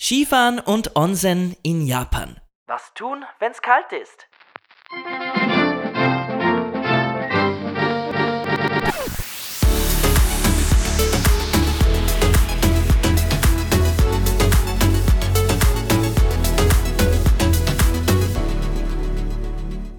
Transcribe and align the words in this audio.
Skifahren 0.00 0.60
und 0.60 0.94
Onsen 0.94 1.56
in 1.64 1.84
Japan. 1.84 2.40
Was 2.68 2.94
tun, 2.94 3.24
wenn's 3.40 3.60
kalt 3.60 3.92
ist? 3.92 4.28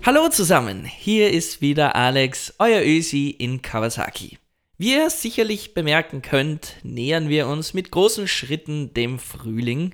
Hallo 0.06 0.30
zusammen, 0.30 0.86
hier 0.86 1.30
ist 1.34 1.60
wieder 1.60 1.98
Alex, 1.98 2.56
euer 2.58 2.82
Ösi 2.84 3.32
in 3.32 3.62
Kawasaki. 3.62 4.40
Wie 4.82 4.94
ihr 4.94 5.10
sicherlich 5.10 5.74
bemerken 5.74 6.22
könnt, 6.22 6.78
nähern 6.84 7.28
wir 7.28 7.50
uns 7.50 7.74
mit 7.74 7.92
großen 7.92 8.30
Schritten 8.30 8.94
dem 8.94 9.20
Frühling. 9.20 9.94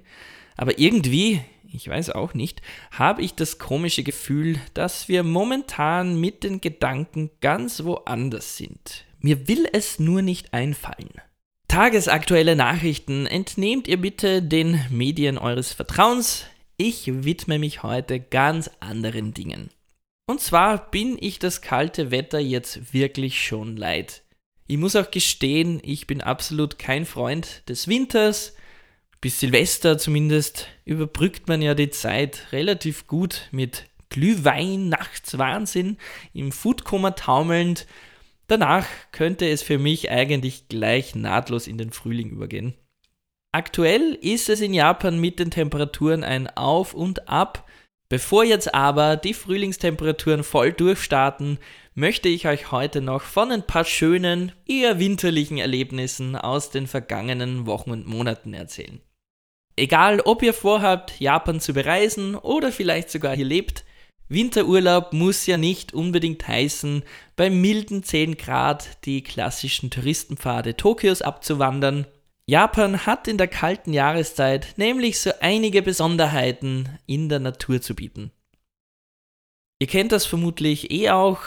Aber 0.58 0.78
irgendwie, 0.78 1.42
ich 1.74 1.88
weiß 1.90 2.12
auch 2.12 2.36
nicht, 2.36 2.62
habe 2.92 3.24
ich 3.24 3.34
das 3.34 3.58
komische 3.58 4.04
Gefühl, 4.04 4.60
dass 4.76 5.08
wir 5.08 5.24
momentan 5.24 6.20
mit 6.20 6.44
den 6.44 6.62
Gedanken 6.62 7.32
ganz 7.42 7.84
woanders 7.84 8.58
sind. 8.58 9.06
Mir 9.18 9.48
will 9.48 9.68
es 9.74 9.98
nur 9.98 10.22
nicht 10.22 10.54
einfallen. 10.54 11.20
Tagesaktuelle 11.68 12.56
Nachrichten 12.56 13.26
entnehmt 13.26 13.88
ihr 13.88 14.00
bitte 14.00 14.44
den 14.44 14.80
Medien 14.92 15.40
eures 15.40 15.74
Vertrauens. 15.74 16.46
Ich 16.78 17.24
widme 17.24 17.58
mich 17.58 17.82
heute 17.82 18.20
ganz 18.20 18.70
anderen 18.82 19.34
Dingen. 19.34 19.72
Und 20.28 20.42
zwar 20.42 20.92
bin 20.92 21.18
ich 21.20 21.40
das 21.40 21.64
kalte 21.64 22.12
Wetter 22.12 22.38
jetzt 22.38 22.94
wirklich 22.94 23.44
schon 23.44 23.78
leid. 23.78 24.22
Ich 24.68 24.78
muss 24.78 24.96
auch 24.96 25.12
gestehen, 25.12 25.80
ich 25.84 26.08
bin 26.08 26.22
absolut 26.22 26.80
kein 26.80 27.06
Freund 27.06 27.68
des 27.70 27.88
Winters. 27.88 28.56
Bis 29.22 29.40
Silvester 29.40 29.98
zumindest 29.98 30.68
überbrückt 30.86 31.48
man 31.48 31.62
ja 31.62 31.76
die 31.76 31.92
Zeit 31.92 32.48
relativ 32.52 33.06
gut 33.06 33.48
mit 33.52 33.86
Glühwein, 34.10 34.90
Nachtswahnsinn, 34.90 35.98
im 36.34 36.52
Foodkoma 36.52 37.12
taumelnd. 37.12 37.86
Danach 38.48 38.88
könnte 39.12 39.48
es 39.48 39.62
für 39.62 39.78
mich 39.78 40.10
eigentlich 40.10 40.68
gleich 40.68 41.14
nahtlos 41.14 41.68
in 41.68 41.78
den 41.78 41.92
Frühling 41.92 42.30
übergehen. 42.30 42.74
Aktuell 43.52 44.18
ist 44.20 44.50
es 44.50 44.62
in 44.62 44.74
Japan 44.74 45.20
mit 45.20 45.40
den 45.40 45.52
Temperaturen 45.52 46.24
ein 46.24 46.48
Auf 46.48 46.94
und 46.94 47.30
Ab. 47.30 47.70
Bevor 48.10 48.44
jetzt 48.44 48.74
aber 48.74 49.16
die 49.16 49.34
Frühlingstemperaturen 49.34 50.44
voll 50.44 50.74
durchstarten, 50.74 51.58
möchte 51.96 52.28
ich 52.28 52.46
euch 52.46 52.72
heute 52.72 53.02
noch 53.02 53.22
von 53.22 53.52
ein 53.52 53.66
paar 53.66 53.86
schönen, 53.86 54.52
eher 54.68 55.00
winterlichen 55.00 55.58
Erlebnissen 55.58 56.36
aus 56.36 56.70
den 56.70 56.88
vergangenen 56.88 57.66
Wochen 57.66 57.92
und 57.92 58.06
Monaten 58.06 58.54
erzählen. 58.54 59.02
Egal, 59.78 60.20
ob 60.22 60.44
ihr 60.44 60.54
vorhabt, 60.54 61.20
Japan 61.20 61.60
zu 61.60 61.74
bereisen 61.74 62.36
oder 62.36 62.72
vielleicht 62.72 63.10
sogar 63.10 63.36
hier 63.36 63.46
lebt, 63.46 63.86
Winterurlaub 64.28 65.14
muss 65.14 65.46
ja 65.46 65.58
nicht 65.58 65.94
unbedingt 65.94 66.48
heißen, 66.48 67.04
bei 67.36 67.50
milden 67.50 68.04
10 68.04 68.38
Grad 68.38 69.06
die 69.06 69.22
klassischen 69.22 69.90
Touristenpfade 69.90 70.76
Tokios 70.76 71.22
abzuwandern. 71.22 72.08
Japan 72.48 73.06
hat 73.06 73.28
in 73.28 73.38
der 73.38 73.48
kalten 73.48 73.94
Jahreszeit 73.94 74.74
nämlich 74.78 75.20
so 75.20 75.32
einige 75.42 75.82
Besonderheiten 75.82 76.90
in 77.06 77.30
der 77.30 77.40
Natur 77.40 77.82
zu 77.82 77.96
bieten. 77.96 78.32
Ihr 79.80 79.88
kennt 79.88 80.12
das 80.12 80.26
vermutlich 80.26 80.92
eh 80.92 81.10
auch, 81.10 81.42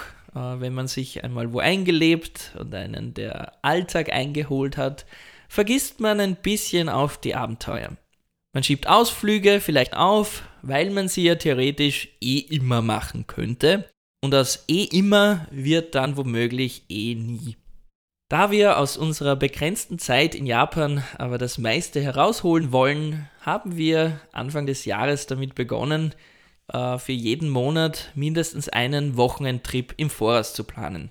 wenn 0.61 0.75
man 0.75 0.89
sich 0.89 1.25
einmal 1.25 1.53
wo 1.53 1.59
eingelebt 1.59 2.53
und 2.59 2.75
einen 2.75 3.15
der 3.15 3.53
Alltag 3.63 4.13
eingeholt 4.13 4.77
hat, 4.77 5.07
vergisst 5.49 6.01
man 6.01 6.21
ein 6.21 6.37
bisschen 6.37 6.89
auf 6.89 7.19
die 7.19 7.35
Abenteuer. 7.35 7.97
Man 8.55 8.63
schiebt 8.65 8.89
Ausflüge 8.89 9.61
vielleicht 9.61 9.97
auf, 9.97 10.43
weil 10.63 10.91
man 10.91 11.09
sie 11.09 11.25
ja 11.25 11.35
theoretisch 11.35 12.09
eh 12.21 12.39
immer 12.39 12.83
machen 12.83 13.27
könnte. 13.27 13.89
Und 14.21 14.35
aus 14.35 14.65
eh 14.69 14.85
immer 14.85 15.47
wird 15.51 15.95
dann 15.95 16.17
womöglich 16.17 16.85
eh 16.89 17.15
nie. 17.15 17.57
Da 18.29 18.51
wir 18.51 18.79
aus 18.79 18.97
unserer 18.97 19.37
begrenzten 19.37 19.99
Zeit 19.99 20.35
in 20.35 20.45
Japan 20.45 21.03
aber 21.17 21.39
das 21.39 21.57
meiste 21.57 22.01
herausholen 22.01 22.73
wollen, 22.73 23.29
haben 23.41 23.77
wir 23.77 24.21
Anfang 24.33 24.67
des 24.67 24.85
Jahres 24.85 25.27
damit 25.27 25.55
begonnen, 25.55 26.15
äh, 26.73 26.99
für 26.99 27.13
jeden 27.13 27.49
Monat 27.49 28.11
mindestens 28.15 28.69
einen 28.69 29.17
Wochenendtrip 29.17 29.95
im 29.97 30.11
Voraus 30.11 30.55
zu 30.55 30.65
planen. 30.65 31.11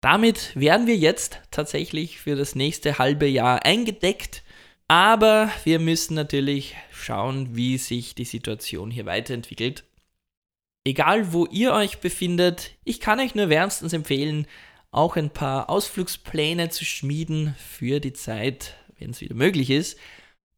Damit 0.00 0.52
wären 0.54 0.86
wir 0.86 0.96
jetzt 0.96 1.40
tatsächlich 1.50 2.20
für 2.20 2.34
das 2.34 2.54
nächste 2.54 2.98
halbe 2.98 3.26
Jahr 3.26 3.64
eingedeckt, 3.64 4.42
aber 4.88 5.50
wir 5.64 5.78
müssen 5.78 6.14
natürlich 6.14 6.74
schauen, 6.90 7.54
wie 7.54 7.78
sich 7.78 8.14
die 8.14 8.24
Situation 8.24 8.90
hier 8.90 9.06
weiterentwickelt. 9.06 9.84
Egal 10.84 11.32
wo 11.32 11.46
ihr 11.46 11.72
euch 11.72 11.98
befindet, 11.98 12.72
ich 12.84 13.00
kann 13.00 13.20
euch 13.20 13.34
nur 13.34 13.50
wärmstens 13.50 13.92
empfehlen, 13.92 14.46
auch 14.90 15.16
ein 15.16 15.30
paar 15.30 15.68
Ausflugspläne 15.68 16.70
zu 16.70 16.84
schmieden 16.84 17.54
für 17.58 18.00
die 18.00 18.14
Zeit, 18.14 18.74
wenn 18.98 19.10
es 19.10 19.20
wieder 19.20 19.34
möglich 19.34 19.70
ist. 19.70 19.98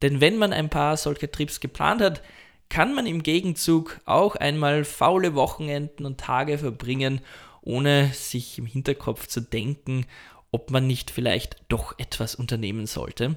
Denn 0.01 0.21
wenn 0.21 0.37
man 0.37 0.53
ein 0.53 0.71
paar 0.71 0.97
solche 0.97 1.31
Trips 1.31 1.61
geplant 1.61 2.01
hat, 2.01 2.23
kann 2.73 2.95
man 2.95 3.05
im 3.05 3.23
Gegenzug 3.23 4.01
auch 4.07 4.35
einmal 4.35 4.85
faule 4.85 5.35
Wochenenden 5.35 6.07
und 6.07 6.19
Tage 6.19 6.57
verbringen, 6.57 7.21
ohne 7.61 8.09
sich 8.15 8.57
im 8.57 8.65
Hinterkopf 8.65 9.27
zu 9.27 9.43
denken, 9.43 10.07
ob 10.53 10.71
man 10.71 10.87
nicht 10.87 11.11
vielleicht 11.11 11.57
doch 11.69 11.99
etwas 11.99 12.35
unternehmen 12.35 12.87
sollte. 12.87 13.37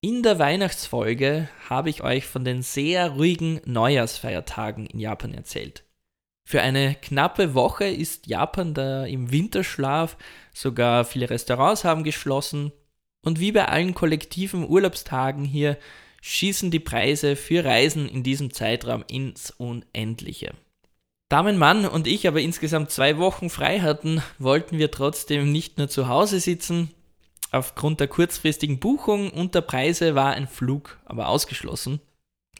In 0.00 0.24
der 0.24 0.40
Weihnachtsfolge 0.40 1.48
habe 1.70 1.90
ich 1.90 2.02
euch 2.02 2.26
von 2.26 2.44
den 2.44 2.62
sehr 2.62 3.10
ruhigen 3.10 3.60
Neujahrsfeiertagen 3.66 4.86
in 4.86 4.98
Japan 4.98 5.32
erzählt. 5.32 5.84
Für 6.44 6.60
eine 6.60 6.96
knappe 6.96 7.54
Woche 7.54 7.84
ist 7.84 8.26
Japan 8.26 8.74
da 8.74 9.06
im 9.06 9.30
Winterschlaf, 9.30 10.16
sogar 10.52 11.04
viele 11.04 11.30
Restaurants 11.30 11.84
haben 11.84 12.02
geschlossen 12.02 12.72
und 13.22 13.38
wie 13.38 13.52
bei 13.52 13.66
allen 13.66 13.94
kollektiven 13.94 14.68
Urlaubstagen 14.68 15.44
hier 15.44 15.78
schießen 16.26 16.70
die 16.70 16.80
Preise 16.80 17.36
für 17.36 17.66
Reisen 17.66 18.08
in 18.08 18.22
diesem 18.22 18.50
Zeitraum 18.50 19.04
ins 19.06 19.50
Unendliche. 19.50 20.54
Da 21.28 21.42
mein 21.42 21.58
Mann 21.58 21.84
und 21.84 22.06
ich 22.06 22.26
aber 22.26 22.40
insgesamt 22.40 22.90
zwei 22.90 23.18
Wochen 23.18 23.50
frei 23.50 23.80
hatten, 23.80 24.22
wollten 24.38 24.78
wir 24.78 24.90
trotzdem 24.90 25.52
nicht 25.52 25.76
nur 25.76 25.88
zu 25.88 26.08
Hause 26.08 26.40
sitzen. 26.40 26.90
Aufgrund 27.50 28.00
der 28.00 28.08
kurzfristigen 28.08 28.80
Buchung 28.80 29.30
und 29.30 29.54
der 29.54 29.60
Preise 29.60 30.14
war 30.14 30.32
ein 30.32 30.48
Flug 30.48 30.98
aber 31.04 31.28
ausgeschlossen. 31.28 32.00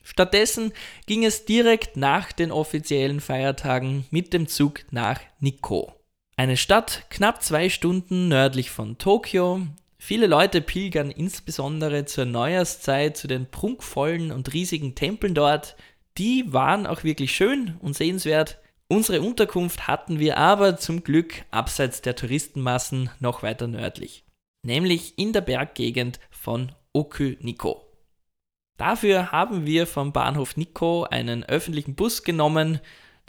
Stattdessen 0.03 0.75
ging 1.07 1.25
es 1.25 1.47
direkt 1.47 1.97
nach 1.97 2.33
den 2.33 2.53
offiziellen 2.53 3.21
Feiertagen 3.21 4.05
mit 4.11 4.35
dem 4.35 4.47
Zug 4.47 4.85
nach 4.91 5.21
Nikko. 5.41 5.95
Eine 6.37 6.59
Stadt 6.59 7.07
knapp 7.09 7.43
zwei 7.43 7.71
Stunden 7.71 8.29
nördlich 8.29 8.71
von 8.71 8.99
Tokio, 8.99 9.63
Viele 10.07 10.27
Leute 10.27 10.61
pilgern 10.61 11.11
insbesondere 11.11 12.05
zur 12.05 12.27
Neujahrszeit 12.27 13.17
zu 13.17 13.27
den 13.27 13.51
prunkvollen 13.51 14.33
und 14.33 14.53
riesigen 14.53 14.95
Tempeln 14.95 15.35
dort. 15.35 15.77
Die 16.19 16.53
waren 16.53 16.87
auch 16.87 17.05
wirklich 17.05 17.35
schön 17.35 17.79
und 17.81 17.97
sehenswert. 17.97 18.61
Unsere 18.87 19.23
Unterkunft 19.23 19.89
hatten 19.89 20.19
wir 20.19 20.37
aber 20.37 20.77
zum 20.77 21.05
Glück 21.05 21.47
abseits 21.51 22.03
der 22.03 22.17
Touristenmassen 22.17 23.09
noch 23.19 23.43
weiter 23.43 23.67
nördlich, 23.67 24.27
nämlich 24.63 25.19
in 25.19 25.33
der 25.33 25.41
Berggegend 25.41 26.21
von 26.31 26.73
Oku-Nikko. 26.93 27.83
Dafür 28.77 29.33
haben 29.33 29.65
wir 29.65 29.87
vom 29.87 30.13
Bahnhof 30.13 30.59
Nikko 30.59 31.05
einen 31.05 31.45
öffentlichen 31.45 31.95
Bus 31.95 32.25
genommen, 32.25 32.79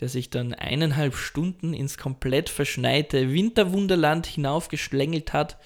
der 0.01 0.09
sich 0.09 0.29
dann 0.29 0.53
eineinhalb 0.53 1.15
Stunden 1.15 1.73
ins 1.73 1.97
komplett 1.97 2.49
verschneite 2.49 3.31
Winterwunderland 3.31 4.27
hinaufgeschlängelt 4.27 5.31
hat 5.31 5.57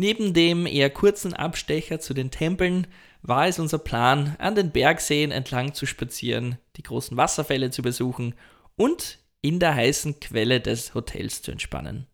Neben 0.00 0.32
dem 0.32 0.64
eher 0.66 0.90
kurzen 0.90 1.34
Abstecher 1.34 1.98
zu 1.98 2.14
den 2.14 2.30
Tempeln 2.30 2.86
war 3.22 3.48
es 3.48 3.58
unser 3.58 3.78
Plan, 3.78 4.36
an 4.38 4.54
den 4.54 4.70
Bergseen 4.70 5.32
entlang 5.32 5.74
zu 5.74 5.86
spazieren, 5.86 6.56
die 6.76 6.84
großen 6.84 7.16
Wasserfälle 7.16 7.72
zu 7.72 7.82
besuchen 7.82 8.36
und 8.76 9.18
in 9.42 9.58
der 9.58 9.74
heißen 9.74 10.20
Quelle 10.20 10.60
des 10.60 10.94
Hotels 10.94 11.42
zu 11.42 11.50
entspannen. 11.50 12.06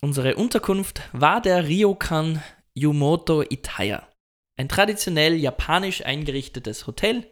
Unsere 0.00 0.36
Unterkunft 0.36 1.02
war 1.12 1.40
der 1.40 1.66
Ryokan 1.66 2.40
Yumoto 2.72 3.42
Itaya, 3.42 4.06
ein 4.56 4.68
traditionell 4.68 5.34
japanisch 5.34 6.04
eingerichtetes 6.04 6.86
Hotel. 6.86 7.26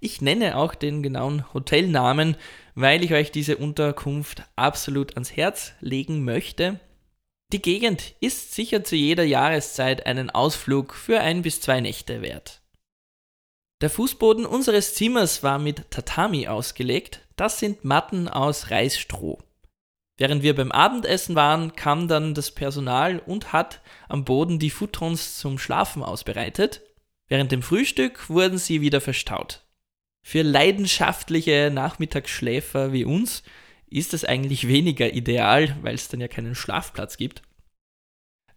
Ich 0.00 0.20
nenne 0.20 0.58
auch 0.58 0.74
den 0.74 1.02
genauen 1.02 1.50
Hotelnamen, 1.54 2.36
weil 2.74 3.02
ich 3.02 3.14
euch 3.14 3.30
diese 3.30 3.56
Unterkunft 3.56 4.42
absolut 4.56 5.14
ans 5.14 5.34
Herz 5.36 5.72
legen 5.80 6.22
möchte. 6.24 6.80
Die 7.52 7.60
Gegend 7.60 8.14
ist 8.20 8.54
sicher 8.54 8.82
zu 8.82 8.96
jeder 8.96 9.24
Jahreszeit 9.24 10.06
einen 10.06 10.30
Ausflug 10.30 10.94
für 10.94 11.20
ein 11.20 11.42
bis 11.42 11.60
zwei 11.60 11.80
Nächte 11.80 12.22
wert. 12.22 12.62
Der 13.82 13.90
Fußboden 13.90 14.46
unseres 14.46 14.94
Zimmers 14.94 15.42
war 15.42 15.58
mit 15.58 15.90
Tatami 15.90 16.48
ausgelegt, 16.48 17.20
das 17.36 17.58
sind 17.58 17.84
Matten 17.84 18.26
aus 18.28 18.70
Reisstroh. 18.70 19.38
Während 20.16 20.42
wir 20.42 20.54
beim 20.54 20.72
Abendessen 20.72 21.34
waren, 21.34 21.74
kam 21.74 22.08
dann 22.08 22.32
das 22.32 22.52
Personal 22.52 23.18
und 23.18 23.52
hat 23.52 23.82
am 24.08 24.24
Boden 24.24 24.58
die 24.58 24.70
Futons 24.70 25.36
zum 25.36 25.58
Schlafen 25.58 26.02
ausbereitet. 26.02 26.80
Während 27.28 27.52
dem 27.52 27.62
Frühstück 27.62 28.30
wurden 28.30 28.56
sie 28.56 28.80
wieder 28.80 29.00
verstaut. 29.02 29.62
Für 30.24 30.42
leidenschaftliche 30.42 31.70
Nachmittagsschläfer 31.72 32.92
wie 32.92 33.04
uns 33.04 33.42
ist 33.92 34.12
das 34.12 34.24
eigentlich 34.24 34.68
weniger 34.68 35.12
ideal, 35.12 35.76
weil 35.82 35.94
es 35.94 36.08
dann 36.08 36.20
ja 36.20 36.28
keinen 36.28 36.54
Schlafplatz 36.54 37.16
gibt. 37.16 37.42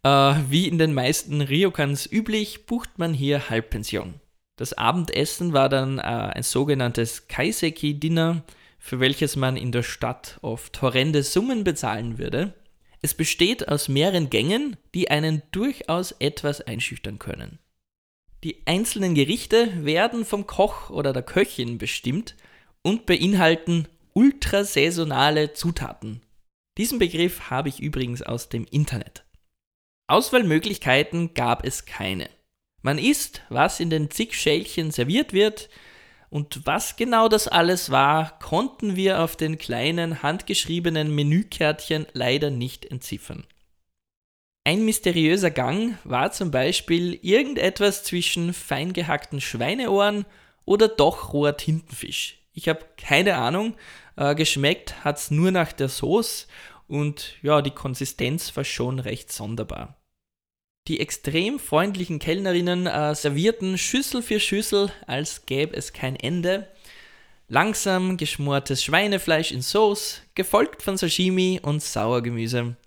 Äh, 0.03 0.35
wie 0.49 0.67
in 0.67 0.77
den 0.77 0.93
meisten 0.93 1.41
Ryokans 1.41 2.11
üblich, 2.11 2.65
bucht 2.65 2.97
man 2.97 3.13
hier 3.13 3.49
Halbpension. 3.49 4.19
Das 4.55 4.73
Abendessen 4.73 5.53
war 5.53 5.67
dann 5.67 5.97
äh, 5.99 6.01
ein 6.01 6.43
sogenanntes 6.43 7.27
Kaiseki-Dinner, 7.27 8.43
für 8.77 8.99
welches 8.99 9.35
man 9.35 9.57
in 9.57 9.71
der 9.71 9.83
Stadt 9.83 10.37
oft 10.41 10.81
horrende 10.81 11.23
Summen 11.23 11.63
bezahlen 11.63 12.17
würde. 12.19 12.53
Es 13.01 13.13
besteht 13.13 13.67
aus 13.67 13.87
mehreren 13.87 14.29
Gängen, 14.29 14.77
die 14.93 15.09
einen 15.09 15.41
durchaus 15.51 16.11
etwas 16.19 16.61
einschüchtern 16.61 17.19
können. 17.19 17.59
Die 18.43 18.61
einzelnen 18.67 19.15
Gerichte 19.15 19.83
werden 19.83 20.23
vom 20.23 20.45
Koch 20.45 20.91
oder 20.91 21.13
der 21.13 21.23
Köchin 21.23 21.79
bestimmt 21.79 22.35
und 22.83 23.07
beinhalten 23.07 23.87
ultrasaisonale 24.15 25.53
Zutaten. 25.53 26.21
Diesen 26.77 26.99
Begriff 26.99 27.49
habe 27.49 27.69
ich 27.69 27.79
übrigens 27.79 28.21
aus 28.21 28.49
dem 28.49 28.65
Internet. 28.65 29.25
Auswahlmöglichkeiten 30.07 31.33
gab 31.33 31.65
es 31.65 31.85
keine. 31.85 32.29
Man 32.81 32.97
isst, 32.97 33.41
was 33.49 33.79
in 33.79 33.89
den 33.89 34.09
zig 34.09 34.33
Schälchen 34.33 34.91
serviert 34.91 35.33
wird, 35.33 35.69
und 36.29 36.65
was 36.65 36.95
genau 36.95 37.29
das 37.29 37.47
alles 37.47 37.91
war, 37.91 38.39
konnten 38.39 38.95
wir 38.95 39.21
auf 39.21 39.35
den 39.35 39.57
kleinen 39.57 40.21
handgeschriebenen 40.21 41.13
Menükärtchen 41.13 42.07
leider 42.13 42.49
nicht 42.49 42.85
entziffern. 42.85 43.45
Ein 44.65 44.83
mysteriöser 44.83 45.51
Gang 45.51 45.97
war 46.03 46.31
zum 46.31 46.51
Beispiel 46.51 47.19
irgendetwas 47.21 48.03
zwischen 48.03 48.53
fein 48.53 48.93
gehackten 48.93 49.39
Schweineohren 49.39 50.25
oder 50.65 50.87
doch 50.87 51.31
roher 51.31 51.55
Tintenfisch. 51.55 52.44
Ich 52.55 52.69
habe 52.69 52.85
keine 52.97 53.35
Ahnung, 53.35 53.75
äh, 54.15 54.33
geschmeckt 54.33 55.03
hat 55.03 55.17
es 55.17 55.29
nur 55.29 55.51
nach 55.51 55.73
der 55.73 55.89
Sauce 55.89 56.47
und 56.87 57.35
ja, 57.41 57.61
die 57.61 57.71
Konsistenz 57.71 58.55
war 58.55 58.63
schon 58.63 58.99
recht 58.99 59.31
sonderbar. 59.31 59.97
Die 60.87 60.99
extrem 60.99 61.59
freundlichen 61.59 62.19
Kellnerinnen 62.19 62.87
äh, 62.87 63.13
servierten 63.13 63.77
Schüssel 63.77 64.21
für 64.21 64.39
Schüssel, 64.39 64.91
als 65.05 65.45
gäbe 65.45 65.75
es 65.75 65.93
kein 65.93 66.15
Ende. 66.15 66.67
Langsam 67.47 68.17
geschmortes 68.17 68.83
Schweinefleisch 68.83 69.51
in 69.51 69.61
Sauce, 69.61 70.21
gefolgt 70.33 70.81
von 70.81 70.95
Sashimi 70.95 71.59
und 71.61 71.81
Sauergemüse. 71.81 72.77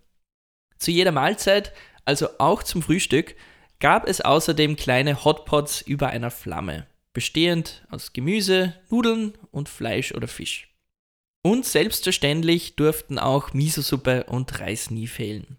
Zu 0.79 0.93
jeder 0.93 1.12
Mahlzeit, 1.12 1.73
also 2.05 2.29
auch 2.38 2.62
zum 2.62 2.82
Frühstück, 2.82 3.37
gab 3.81 4.09
es 4.09 4.20
außerdem 4.20 4.76
kleine 4.76 5.25
Hotpots 5.25 5.82
über 5.82 6.09
einer 6.09 6.31
Flamme, 6.31 6.87
bestehend 7.12 7.87
aus 7.90 8.12
Gemüse, 8.12 8.75
Nudeln 8.90 9.34
und 9.50 9.69
Fleisch 9.69 10.12
oder 10.12 10.28
Fisch. 10.28 10.75
Und 11.43 11.64
selbstverständlich 11.64 12.76
durften 12.76 13.19
auch 13.19 13.52
Miso-Suppe 13.52 14.25
und 14.25 14.60
Reis 14.60 14.90
nie 14.90 15.06
fehlen. 15.06 15.58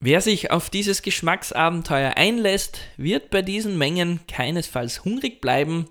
Wer 0.00 0.20
sich 0.20 0.52
auf 0.52 0.70
dieses 0.70 1.02
Geschmacksabenteuer 1.02 2.16
einlässt, 2.16 2.80
wird 2.96 3.30
bei 3.30 3.42
diesen 3.42 3.76
Mengen 3.78 4.20
keinesfalls 4.28 5.04
hungrig 5.04 5.40
bleiben. 5.40 5.88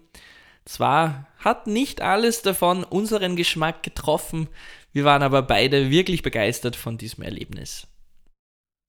Zwar 0.63 1.27
hat 1.39 1.67
nicht 1.67 2.01
alles 2.01 2.41
davon 2.41 2.83
unseren 2.83 3.35
Geschmack 3.35 3.83
getroffen, 3.83 4.47
wir 4.97 5.03
waren 5.03 5.21
aber 5.21 5.44
beide 5.44 5.91
wirklich 5.91 6.23
begeistert 6.23 6.75
von 6.75 6.97
diesem 6.97 7.23
Erlebnis. 7.23 7.85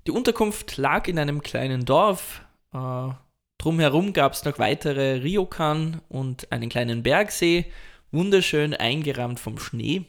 Die 0.06 0.10
Unterkunft 0.10 0.78
lag 0.78 1.06
in 1.06 1.18
einem 1.18 1.42
kleinen 1.42 1.84
Dorf. 1.84 2.40
Äh, 2.72 3.10
drumherum 3.58 4.12
gab 4.12 4.32
es 4.32 4.44
noch 4.44 4.58
weitere 4.58 5.16
Ryokan 5.22 6.00
und 6.08 6.50
einen 6.50 6.68
kleinen 6.68 7.02
Bergsee, 7.02 7.66
wunderschön 8.10 8.74
eingerahmt 8.74 9.40
vom 9.40 9.58
Schnee. 9.58 10.04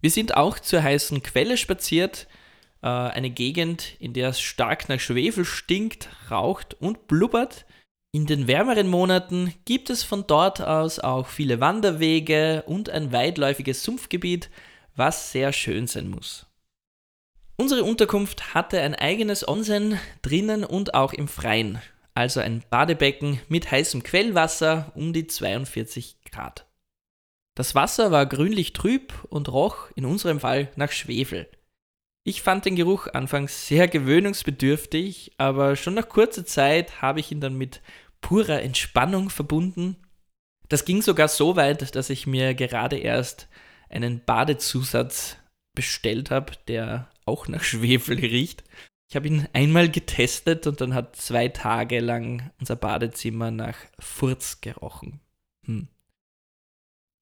Wir 0.00 0.10
sind 0.10 0.36
auch 0.36 0.58
zur 0.58 0.82
heißen 0.82 1.22
Quelle 1.22 1.56
spaziert, 1.56 2.26
äh, 2.82 2.88
eine 2.88 3.30
Gegend, 3.30 3.94
in 4.00 4.12
der 4.12 4.30
es 4.30 4.40
stark 4.40 4.88
nach 4.88 5.00
Schwefel 5.00 5.44
stinkt, 5.44 6.08
raucht 6.30 6.74
und 6.74 7.06
blubbert. 7.06 7.64
In 8.12 8.26
den 8.26 8.46
wärmeren 8.46 8.88
Monaten 8.88 9.54
gibt 9.64 9.90
es 9.90 10.02
von 10.02 10.26
dort 10.26 10.60
aus 10.60 10.98
auch 10.98 11.26
viele 11.26 11.60
Wanderwege 11.60 12.62
und 12.66 12.90
ein 12.90 13.12
weitläufiges 13.12 13.82
Sumpfgebiet, 13.82 14.50
was 14.94 15.32
sehr 15.32 15.52
schön 15.52 15.86
sein 15.86 16.08
muss. 16.08 16.46
Unsere 17.56 17.84
Unterkunft 17.84 18.54
hatte 18.54 18.80
ein 18.80 18.94
eigenes 18.94 19.46
Onsen 19.46 19.98
drinnen 20.22 20.64
und 20.64 20.94
auch 20.94 21.12
im 21.12 21.28
Freien, 21.28 21.80
also 22.14 22.40
ein 22.40 22.62
Badebecken 22.70 23.40
mit 23.48 23.70
heißem 23.70 24.02
Quellwasser 24.02 24.92
um 24.94 25.12
die 25.12 25.26
42 25.26 26.16
Grad. 26.30 26.66
Das 27.56 27.74
Wasser 27.74 28.10
war 28.10 28.26
grünlich 28.26 28.72
trüb 28.72 29.12
und 29.28 29.48
roch 29.48 29.90
in 29.94 30.04
unserem 30.04 30.40
Fall 30.40 30.70
nach 30.76 30.90
Schwefel. 30.90 31.48
Ich 32.26 32.42
fand 32.42 32.64
den 32.64 32.74
Geruch 32.74 33.06
anfangs 33.08 33.68
sehr 33.68 33.86
gewöhnungsbedürftig, 33.86 35.32
aber 35.36 35.76
schon 35.76 35.94
nach 35.94 36.08
kurzer 36.08 36.46
Zeit 36.46 37.02
habe 37.02 37.20
ich 37.20 37.30
ihn 37.30 37.40
dann 37.40 37.54
mit 37.54 37.82
purer 38.22 38.62
Entspannung 38.62 39.28
verbunden. 39.28 39.96
Das 40.68 40.86
ging 40.86 41.02
sogar 41.02 41.28
so 41.28 41.56
weit, 41.56 41.94
dass 41.94 42.10
ich 42.10 42.26
mir 42.26 42.54
gerade 42.54 42.96
erst 42.96 43.48
einen 43.90 44.24
Badezusatz 44.24 45.36
bestellt 45.74 46.30
habe, 46.30 46.52
der 46.66 47.10
auch 47.26 47.46
nach 47.48 47.62
Schwefel 47.62 48.18
riecht. 48.18 48.64
Ich 49.14 49.16
habe 49.16 49.28
ihn 49.28 49.46
einmal 49.52 49.88
getestet 49.88 50.66
und 50.66 50.80
dann 50.80 50.92
hat 50.92 51.14
zwei 51.14 51.46
Tage 51.46 52.00
lang 52.00 52.50
unser 52.58 52.74
Badezimmer 52.74 53.52
nach 53.52 53.76
Furz 54.00 54.60
gerochen. 54.60 55.20
Hm. 55.66 55.86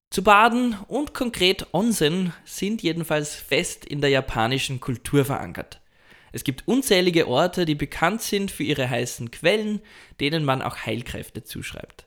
Zu 0.08 0.24
baden 0.24 0.74
und 0.88 1.12
konkret 1.12 1.66
Onsen 1.74 2.32
sind 2.46 2.82
jedenfalls 2.82 3.34
fest 3.34 3.84
in 3.84 4.00
der 4.00 4.08
japanischen 4.08 4.80
Kultur 4.80 5.26
verankert. 5.26 5.82
Es 6.32 6.44
gibt 6.44 6.66
unzählige 6.66 7.28
Orte, 7.28 7.66
die 7.66 7.74
bekannt 7.74 8.22
sind 8.22 8.50
für 8.50 8.64
ihre 8.64 8.88
heißen 8.88 9.30
Quellen, 9.30 9.82
denen 10.18 10.46
man 10.46 10.62
auch 10.62 10.86
Heilkräfte 10.86 11.44
zuschreibt. 11.44 12.06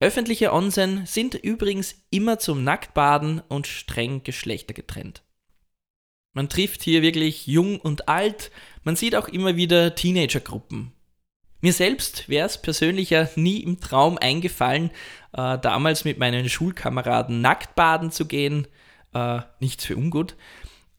Öffentliche 0.00 0.52
Onsen 0.52 1.06
sind 1.06 1.36
übrigens 1.36 2.02
immer 2.10 2.40
zum 2.40 2.64
Nacktbaden 2.64 3.42
und 3.46 3.68
streng 3.68 4.24
geschlechtergetrennt. 4.24 5.22
Man 6.34 6.48
trifft 6.48 6.82
hier 6.82 7.00
wirklich 7.00 7.46
jung 7.46 7.80
und 7.80 8.08
alt. 8.08 8.50
Man 8.84 8.96
sieht 8.96 9.16
auch 9.16 9.28
immer 9.28 9.56
wieder 9.56 9.94
Teenagergruppen. 9.94 10.92
Mir 11.62 11.72
selbst 11.72 12.28
wäre 12.28 12.46
es 12.46 12.60
persönlich 12.60 13.08
ja 13.08 13.26
nie 13.36 13.60
im 13.60 13.80
Traum 13.80 14.18
eingefallen, 14.18 14.90
äh, 15.32 15.58
damals 15.58 16.04
mit 16.04 16.18
meinen 16.18 16.48
Schulkameraden 16.50 17.40
nackt 17.40 17.74
baden 17.74 18.10
zu 18.10 18.26
gehen. 18.26 18.68
Äh, 19.14 19.40
nichts 19.60 19.86
für 19.86 19.96
ungut. 19.96 20.36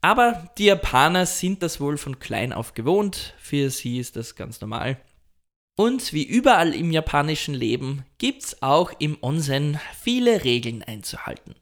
Aber 0.01 0.49
die 0.57 0.65
Japaner 0.65 1.27
sind 1.27 1.61
das 1.61 1.79
wohl 1.79 1.97
von 1.97 2.19
klein 2.19 2.51
auf 2.51 2.73
gewohnt. 2.73 3.35
Für 3.37 3.69
sie 3.69 3.99
ist 3.99 4.15
das 4.15 4.35
ganz 4.35 4.59
normal. 4.59 4.99
Und 5.77 6.13
wie 6.13 6.23
überall 6.23 6.73
im 6.73 6.91
japanischen 6.91 7.53
Leben 7.53 8.03
gibt 8.17 8.43
es 8.43 8.61
auch 8.63 8.91
im 8.97 9.17
Onsen 9.21 9.79
viele 10.01 10.43
Regeln 10.43 10.81
einzuhalten. 10.81 11.53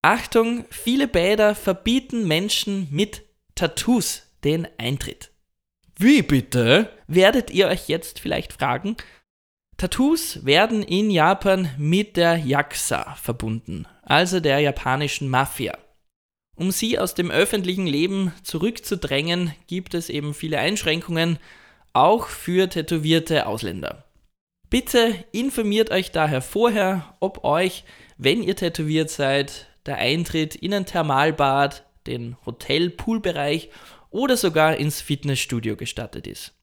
Achtung, 0.00 0.64
viele 0.70 1.08
Bäder 1.08 1.54
verbieten 1.54 2.26
Menschen 2.28 2.88
mit 2.90 3.24
Tattoos 3.56 4.25
den 4.44 4.68
Eintritt. 4.78 5.30
Wie 5.98 6.22
bitte? 6.22 6.90
Werdet 7.06 7.50
ihr 7.50 7.68
euch 7.68 7.88
jetzt 7.88 8.20
vielleicht 8.20 8.52
fragen. 8.52 8.96
Tattoos 9.76 10.44
werden 10.44 10.82
in 10.82 11.10
Japan 11.10 11.70
mit 11.78 12.16
der 12.16 12.36
Yakuza 12.36 13.14
verbunden, 13.16 13.86
also 14.02 14.40
der 14.40 14.60
japanischen 14.60 15.28
Mafia. 15.28 15.76
Um 16.54 16.70
sie 16.70 16.98
aus 16.98 17.14
dem 17.14 17.30
öffentlichen 17.30 17.86
Leben 17.86 18.32
zurückzudrängen, 18.42 19.52
gibt 19.66 19.92
es 19.92 20.08
eben 20.08 20.32
viele 20.32 20.58
Einschränkungen, 20.58 21.38
auch 21.92 22.28
für 22.28 22.68
tätowierte 22.68 23.46
Ausländer. 23.46 24.04
Bitte 24.70 25.14
informiert 25.32 25.90
euch 25.90 26.10
daher 26.10 26.42
vorher, 26.42 27.14
ob 27.20 27.44
euch, 27.44 27.84
wenn 28.16 28.42
ihr 28.42 28.56
tätowiert 28.56 29.10
seid, 29.10 29.68
der 29.84 29.98
Eintritt 29.98 30.54
in 30.54 30.74
ein 30.74 30.86
Thermalbad, 30.86 31.84
den 32.06 32.36
Hotel-Poolbereich 32.46 33.70
oder 34.10 34.36
sogar 34.36 34.76
ins 34.76 35.00
Fitnessstudio 35.00 35.76
gestattet 35.76 36.26
ist. 36.26 36.54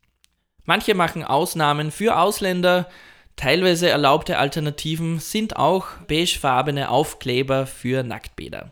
Manche 0.65 0.95
machen 0.95 1.23
Ausnahmen 1.23 1.91
für 1.91 2.17
Ausländer, 2.17 2.89
teilweise 3.35 3.89
erlaubte 3.89 4.37
Alternativen 4.37 5.19
sind 5.19 5.57
auch 5.57 5.87
beigefarbene 6.07 6.89
Aufkleber 6.89 7.65
für 7.65 8.03
Nacktbäder. 8.03 8.71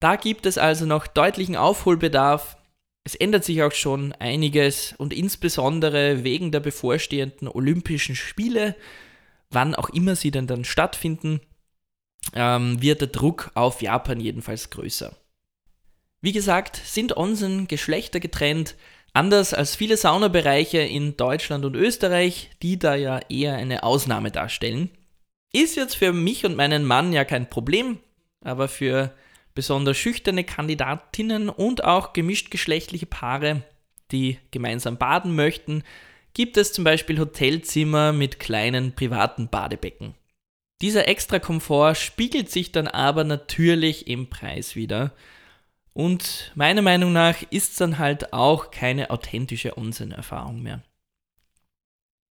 Da 0.00 0.16
gibt 0.16 0.46
es 0.46 0.58
also 0.58 0.86
noch 0.86 1.06
deutlichen 1.06 1.56
Aufholbedarf. 1.56 2.56
Es 3.04 3.14
ändert 3.14 3.44
sich 3.44 3.62
auch 3.62 3.72
schon 3.72 4.12
einiges 4.12 4.94
und 4.96 5.12
insbesondere 5.12 6.24
wegen 6.24 6.52
der 6.52 6.60
bevorstehenden 6.60 7.48
Olympischen 7.48 8.16
Spiele, 8.16 8.76
wann 9.50 9.74
auch 9.74 9.90
immer 9.90 10.16
sie 10.16 10.30
denn 10.30 10.46
dann 10.46 10.64
stattfinden, 10.64 11.40
ähm, 12.34 12.80
wird 12.80 13.02
der 13.02 13.08
Druck 13.08 13.50
auf 13.54 13.82
Japan 13.82 14.20
jedenfalls 14.20 14.70
größer. 14.70 15.14
Wie 16.24 16.32
gesagt, 16.32 16.80
sind 16.82 17.18
Onsen 17.18 17.68
geschlechtergetrennt, 17.68 18.76
Anders 19.16 19.54
als 19.54 19.76
viele 19.76 19.96
Saunabereiche 19.96 20.78
in 20.78 21.16
Deutschland 21.16 21.64
und 21.64 21.76
Österreich, 21.76 22.50
die 22.62 22.80
da 22.80 22.96
ja 22.96 23.20
eher 23.28 23.54
eine 23.54 23.84
Ausnahme 23.84 24.32
darstellen. 24.32 24.90
Ist 25.52 25.76
jetzt 25.76 25.94
für 25.94 26.12
mich 26.12 26.44
und 26.44 26.56
meinen 26.56 26.84
Mann 26.84 27.12
ja 27.12 27.24
kein 27.24 27.48
Problem, 27.48 27.98
aber 28.44 28.66
für 28.66 29.14
besonders 29.54 29.96
schüchterne 29.96 30.42
Kandidatinnen 30.42 31.48
und 31.48 31.84
auch 31.84 32.12
gemischtgeschlechtliche 32.12 33.06
Paare, 33.06 33.62
die 34.10 34.38
gemeinsam 34.50 34.96
baden 34.96 35.36
möchten, 35.36 35.84
gibt 36.32 36.56
es 36.56 36.72
zum 36.72 36.82
Beispiel 36.82 37.20
Hotelzimmer 37.20 38.12
mit 38.12 38.40
kleinen 38.40 38.96
privaten 38.96 39.48
Badebecken. 39.48 40.16
Dieser 40.82 41.06
extra 41.06 41.38
Komfort 41.38 41.94
spiegelt 41.94 42.50
sich 42.50 42.72
dann 42.72 42.88
aber 42.88 43.22
natürlich 43.22 44.08
im 44.08 44.28
Preis 44.28 44.74
wieder 44.74 45.12
und 45.94 46.52
meiner 46.56 46.82
Meinung 46.82 47.12
nach 47.12 47.40
ist 47.50 47.72
es 47.72 47.76
dann 47.76 47.98
halt 47.98 48.32
auch 48.32 48.70
keine 48.70 49.10
authentische 49.10 49.78
Onsen-Erfahrung 49.78 50.60
mehr. 50.60 50.82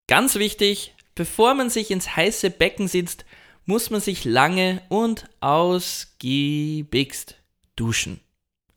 Ganz 0.09 0.35
wichtig, 0.35 0.95
bevor 1.15 1.55
man 1.55 1.71
sich 1.71 1.91
ins 1.91 2.17
heiße 2.17 2.51
Becken 2.51 2.89
sitzt, 2.89 3.25
muss 3.67 3.91
man 3.91 4.01
sich 4.01 4.25
lange 4.25 4.83
und 4.89 5.27
ausgiebigst 5.41 7.37
duschen. 7.77 8.21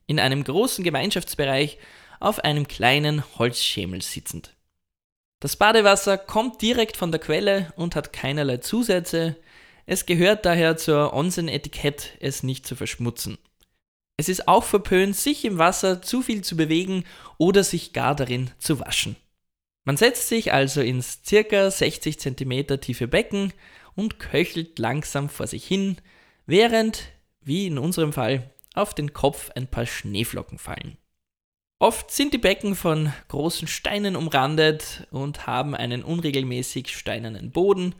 In 0.05 0.19
einem 0.19 0.43
großen 0.43 0.83
Gemeinschaftsbereich 0.83 1.79
auf 2.19 2.39
einem 2.43 2.67
kleinen 2.67 3.23
Holzschemel 3.39 4.01
sitzend. 4.01 4.53
Das 5.39 5.55
Badewasser 5.55 6.17
kommt 6.17 6.61
direkt 6.61 6.97
von 6.97 7.11
der 7.11 7.19
Quelle 7.19 7.73
und 7.77 7.95
hat 7.95 8.13
keinerlei 8.13 8.57
Zusätze. 8.57 9.37
Es 9.85 10.05
gehört 10.05 10.45
daher 10.45 10.77
zur 10.77 11.13
Onsen-Etikett, 11.13 12.17
es 12.19 12.43
nicht 12.43 12.67
zu 12.67 12.75
verschmutzen. 12.75 13.37
Es 14.17 14.29
ist 14.29 14.47
auch 14.47 14.63
verpönt, 14.63 15.15
sich 15.15 15.43
im 15.45 15.57
Wasser 15.57 16.01
zu 16.01 16.21
viel 16.21 16.43
zu 16.43 16.55
bewegen 16.55 17.03
oder 17.37 17.63
sich 17.63 17.93
gar 17.93 18.15
darin 18.15 18.51
zu 18.59 18.79
waschen. 18.79 19.15
Man 19.85 19.97
setzt 19.97 20.27
sich 20.29 20.53
also 20.53 20.81
ins 20.81 21.21
circa 21.25 21.69
60 21.69 22.19
cm 22.19 22.79
tiefe 22.79 23.07
Becken 23.07 23.53
und 23.95 24.19
köchelt 24.19 24.79
langsam 24.79 25.29
vor 25.29 25.47
sich 25.47 25.65
hin, 25.65 25.97
während, 26.45 27.09
wie 27.41 27.67
in 27.67 27.77
unserem 27.77 28.13
Fall, 28.13 28.51
auf 28.75 28.93
den 28.93 29.13
Kopf 29.13 29.51
ein 29.55 29.67
paar 29.67 29.85
Schneeflocken 29.85 30.57
fallen. 30.57 30.97
Oft 31.79 32.11
sind 32.11 32.33
die 32.33 32.37
Becken 32.37 32.75
von 32.75 33.11
großen 33.27 33.67
Steinen 33.67 34.15
umrandet 34.15 35.05
und 35.11 35.47
haben 35.47 35.75
einen 35.75 36.03
unregelmäßig 36.03 36.95
steinernen 36.95 37.51
Boden, 37.51 37.93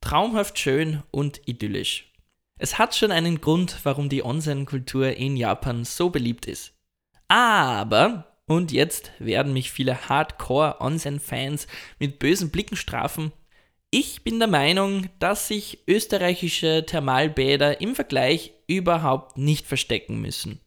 traumhaft 0.00 0.58
schön 0.58 1.04
und 1.12 1.40
idyllisch. 1.46 2.09
Es 2.62 2.76
hat 2.76 2.94
schon 2.94 3.10
einen 3.10 3.40
Grund, 3.40 3.78
warum 3.84 4.10
die 4.10 4.22
Onsen-Kultur 4.22 5.16
in 5.16 5.34
Japan 5.34 5.86
so 5.86 6.10
beliebt 6.10 6.44
ist. 6.44 6.74
Aber, 7.26 8.36
und 8.44 8.70
jetzt 8.70 9.12
werden 9.18 9.54
mich 9.54 9.70
viele 9.70 10.10
Hardcore-Onsen-Fans 10.10 11.66
mit 11.98 12.18
bösen 12.18 12.50
Blicken 12.50 12.76
strafen, 12.76 13.32
ich 13.90 14.22
bin 14.24 14.38
der 14.38 14.46
Meinung, 14.46 15.08
dass 15.18 15.48
sich 15.48 15.78
österreichische 15.88 16.84
Thermalbäder 16.84 17.80
im 17.80 17.94
Vergleich 17.94 18.52
überhaupt 18.68 19.38
nicht 19.38 19.66
verstecken 19.66 20.20
müssen. 20.20 20.60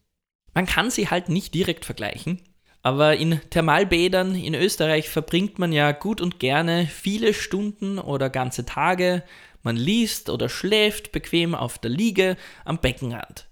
Man 0.52 0.66
kann 0.66 0.90
sie 0.90 1.08
halt 1.10 1.28
nicht 1.28 1.54
direkt 1.54 1.84
vergleichen, 1.84 2.42
aber 2.82 3.16
in 3.16 3.40
Thermalbädern 3.50 4.34
in 4.34 4.54
Österreich 4.54 5.08
verbringt 5.08 5.60
man 5.60 5.72
ja 5.72 5.92
gut 5.92 6.20
und 6.20 6.40
gerne 6.40 6.86
viele 6.86 7.32
Stunden 7.34 8.00
oder 8.00 8.30
ganze 8.30 8.66
Tage, 8.66 9.22
man 9.64 9.76
liest 9.76 10.30
oder 10.30 10.48
schläft 10.48 11.10
bequem 11.10 11.54
auf 11.54 11.78
der 11.78 11.90
Liege 11.90 12.36
am 12.64 12.78
Beckenrand. 12.78 13.48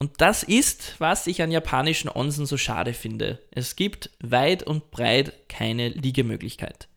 Und 0.00 0.20
das 0.20 0.44
ist, 0.44 0.94
was 0.98 1.26
ich 1.26 1.42
an 1.42 1.50
japanischen 1.50 2.08
Onsen 2.08 2.46
so 2.46 2.56
schade 2.56 2.94
finde. 2.94 3.40
Es 3.50 3.74
gibt 3.74 4.10
weit 4.20 4.62
und 4.62 4.90
breit 4.90 5.48
keine 5.48 5.88
Liegemöglichkeit. 5.88 6.88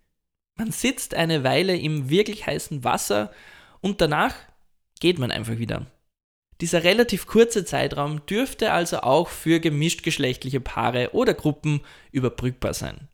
Man 0.55 0.71
sitzt 0.71 1.15
eine 1.15 1.43
Weile 1.43 1.75
im 1.75 2.09
wirklich 2.09 2.45
heißen 2.45 2.83
Wasser 2.83 3.31
und 3.81 4.01
danach 4.01 4.35
geht 4.99 5.17
man 5.17 5.31
einfach 5.31 5.57
wieder. 5.57 5.87
Dieser 6.61 6.83
relativ 6.83 7.25
kurze 7.25 7.65
Zeitraum 7.65 8.23
dürfte 8.27 8.71
also 8.71 8.99
auch 8.99 9.29
für 9.29 9.59
gemischtgeschlechtliche 9.59 10.59
Paare 10.59 11.09
oder 11.13 11.33
Gruppen 11.33 11.81
überbrückbar 12.11 12.75
sein. 12.75 13.07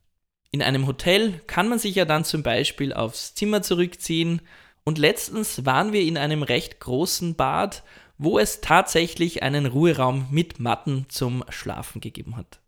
In 0.52 0.62
einem 0.62 0.86
Hotel 0.86 1.40
kann 1.48 1.70
man 1.70 1.80
sich 1.80 1.96
ja 1.96 2.04
dann 2.04 2.26
zum 2.26 2.44
Beispiel 2.44 2.92
aufs 2.92 3.36
Zimmer 3.36 3.62
zurückziehen 3.62 4.42
und 4.88 4.98
letztens 4.98 5.66
waren 5.66 5.92
wir 5.92 6.02
in 6.04 6.18
einem 6.18 6.44
recht 6.44 6.80
großen 6.80 7.36
Bad, 7.36 7.84
wo 8.18 8.40
es 8.40 8.62
tatsächlich 8.62 9.44
einen 9.44 9.66
Ruheraum 9.66 10.28
mit 10.32 10.62
Matten 10.62 11.08
zum 11.10 11.44
Schlafen 11.50 12.00
gegeben 12.00 12.38
hat. 12.38 12.62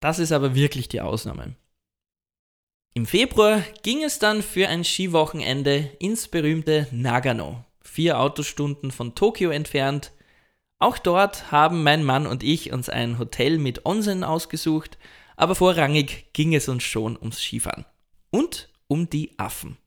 Das 0.00 0.18
ist 0.18 0.32
aber 0.32 0.56
wirklich 0.56 0.88
die 0.88 1.00
Ausnahme. 1.00 1.54
Im 2.92 3.06
Februar 3.06 3.62
ging 3.84 4.02
es 4.02 4.18
dann 4.18 4.42
für 4.42 4.66
ein 4.66 4.82
Skiwochenende 4.82 5.92
ins 6.00 6.26
berühmte 6.26 6.88
Nagano, 6.90 7.64
vier 7.82 8.18
Autostunden 8.18 8.90
von 8.90 9.14
Tokio 9.14 9.50
entfernt. 9.50 10.10
Auch 10.80 10.98
dort 10.98 11.52
haben 11.52 11.84
mein 11.84 12.02
Mann 12.02 12.26
und 12.26 12.42
ich 12.42 12.72
uns 12.72 12.88
ein 12.88 13.20
Hotel 13.20 13.58
mit 13.58 13.86
Onsen 13.86 14.24
ausgesucht, 14.24 14.98
aber 15.36 15.54
vorrangig 15.54 16.32
ging 16.32 16.52
es 16.52 16.68
uns 16.68 16.82
schon 16.82 17.16
ums 17.16 17.38
Skifahren 17.38 17.84
und 18.32 18.70
um 18.88 19.08
die 19.08 19.38
Affen 19.38 19.78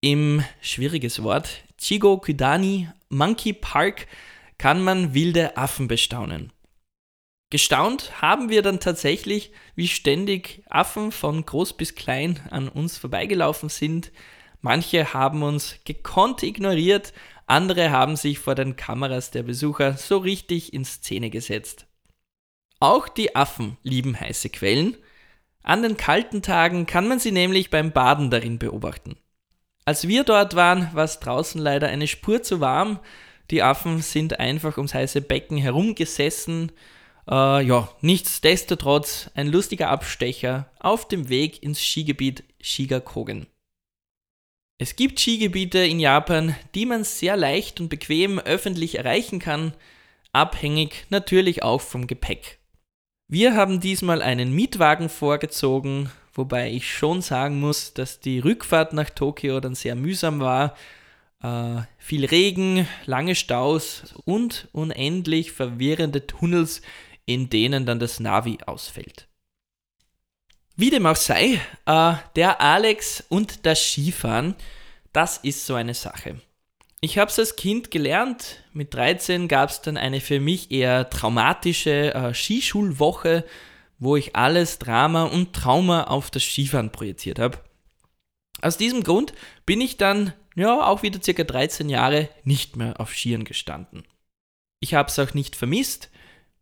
im 0.00 0.44
schwieriges 0.60 1.22
Wort 1.22 1.64
Chigo 1.78 2.18
Kudani 2.18 2.88
Monkey 3.08 3.52
Park 3.52 4.06
kann 4.58 4.82
man 4.82 5.14
wilde 5.14 5.56
Affen 5.56 5.88
bestaunen. 5.88 6.52
Gestaunt 7.50 8.20
haben 8.20 8.48
wir 8.48 8.62
dann 8.62 8.80
tatsächlich, 8.80 9.52
wie 9.76 9.88
ständig 9.88 10.62
Affen 10.68 11.12
von 11.12 11.44
groß 11.44 11.74
bis 11.76 11.94
klein 11.94 12.40
an 12.50 12.68
uns 12.68 12.98
vorbeigelaufen 12.98 13.68
sind. 13.68 14.10
Manche 14.60 15.14
haben 15.14 15.42
uns 15.42 15.76
gekonnt 15.84 16.42
ignoriert, 16.42 17.12
andere 17.46 17.90
haben 17.90 18.16
sich 18.16 18.40
vor 18.40 18.56
den 18.56 18.74
Kameras 18.74 19.30
der 19.30 19.44
Besucher 19.44 19.96
so 19.96 20.18
richtig 20.18 20.72
in 20.74 20.84
Szene 20.84 21.30
gesetzt. 21.30 21.86
Auch 22.80 23.08
die 23.08 23.36
Affen 23.36 23.76
lieben 23.84 24.18
heiße 24.18 24.50
Quellen. 24.50 24.96
An 25.62 25.82
den 25.82 25.96
kalten 25.96 26.42
Tagen 26.42 26.86
kann 26.86 27.06
man 27.06 27.20
sie 27.20 27.32
nämlich 27.32 27.70
beim 27.70 27.92
Baden 27.92 28.30
darin 28.30 28.58
beobachten. 28.58 29.16
Als 29.86 30.08
wir 30.08 30.24
dort 30.24 30.56
waren, 30.56 30.90
war 30.94 31.04
es 31.04 31.20
draußen 31.20 31.60
leider 31.60 31.86
eine 31.86 32.08
Spur 32.08 32.42
zu 32.42 32.60
warm. 32.60 32.98
Die 33.52 33.62
Affen 33.62 34.02
sind 34.02 34.40
einfach 34.40 34.76
ums 34.78 34.94
heiße 34.94 35.20
Becken 35.20 35.58
herumgesessen. 35.58 36.72
Äh, 37.30 37.64
ja, 37.64 37.88
nichtsdestotrotz 38.00 39.30
ein 39.34 39.46
lustiger 39.46 39.88
Abstecher 39.90 40.68
auf 40.80 41.06
dem 41.06 41.28
Weg 41.28 41.62
ins 41.62 41.80
Skigebiet 41.80 42.42
Shigakogen. 42.60 43.46
Es 44.78 44.96
gibt 44.96 45.20
Skigebiete 45.20 45.78
in 45.78 46.00
Japan, 46.00 46.56
die 46.74 46.84
man 46.84 47.04
sehr 47.04 47.36
leicht 47.36 47.80
und 47.80 47.88
bequem 47.88 48.40
öffentlich 48.40 48.98
erreichen 48.98 49.38
kann, 49.38 49.72
abhängig 50.32 51.06
natürlich 51.10 51.62
auch 51.62 51.80
vom 51.80 52.08
Gepäck. 52.08 52.58
Wir 53.28 53.54
haben 53.54 53.80
diesmal 53.80 54.20
einen 54.20 54.52
Mietwagen 54.52 55.08
vorgezogen 55.08 56.10
wobei 56.36 56.70
ich 56.70 56.92
schon 56.92 57.22
sagen 57.22 57.60
muss, 57.60 57.94
dass 57.94 58.20
die 58.20 58.38
Rückfahrt 58.38 58.92
nach 58.92 59.10
Tokio 59.10 59.60
dann 59.60 59.74
sehr 59.74 59.94
mühsam 59.94 60.40
war. 60.40 60.76
Äh, 61.42 61.82
viel 61.98 62.24
Regen, 62.24 62.88
lange 63.04 63.34
Staus 63.34 64.14
und 64.24 64.68
unendlich 64.72 65.52
verwirrende 65.52 66.26
Tunnels, 66.26 66.82
in 67.24 67.50
denen 67.50 67.86
dann 67.86 67.98
das 67.98 68.20
Navi 68.20 68.58
ausfällt. 68.66 69.28
Wie 70.76 70.90
dem 70.90 71.06
auch 71.06 71.16
sei, 71.16 71.60
äh, 71.86 72.14
der 72.36 72.60
Alex 72.60 73.24
und 73.28 73.64
das 73.64 73.82
Skifahren, 73.82 74.54
das 75.12 75.38
ist 75.38 75.64
so 75.64 75.74
eine 75.74 75.94
Sache. 75.94 76.40
Ich 77.00 77.18
habe 77.18 77.30
es 77.30 77.38
als 77.38 77.56
Kind 77.56 77.90
gelernt. 77.90 78.62
Mit 78.72 78.92
13 78.92 79.48
gab 79.48 79.70
es 79.70 79.80
dann 79.80 79.96
eine 79.96 80.20
für 80.20 80.40
mich 80.40 80.70
eher 80.70 81.08
traumatische 81.08 82.14
äh, 82.14 82.34
Skischulwoche 82.34 83.44
wo 83.98 84.16
ich 84.16 84.36
alles 84.36 84.78
Drama 84.78 85.24
und 85.24 85.52
Trauma 85.52 86.04
auf 86.04 86.30
das 86.30 86.42
Skifahren 86.42 86.92
projiziert 86.92 87.38
habe. 87.38 87.58
Aus 88.62 88.76
diesem 88.76 89.02
Grund 89.02 89.34
bin 89.64 89.80
ich 89.80 89.96
dann, 89.96 90.32
ja, 90.54 90.86
auch 90.86 91.02
wieder 91.02 91.22
circa 91.22 91.44
13 91.44 91.88
Jahre 91.88 92.28
nicht 92.44 92.76
mehr 92.76 93.00
auf 93.00 93.14
Skiern 93.14 93.44
gestanden. 93.44 94.04
Ich 94.80 94.94
habe 94.94 95.08
es 95.08 95.18
auch 95.18 95.34
nicht 95.34 95.56
vermisst, 95.56 96.10